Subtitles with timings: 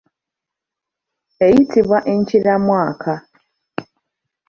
[1.45, 3.13] Eyitibwa enkiramwaka.